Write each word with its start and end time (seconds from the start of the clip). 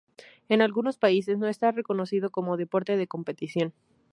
En 0.49 0.63
algunos 0.63 0.97
países 0.97 1.37
no 1.37 1.45
está 1.47 1.69
reconocido 1.69 2.31
como 2.31 2.57
deporte 2.57 2.97
de 2.97 3.05
competición. 3.05 3.71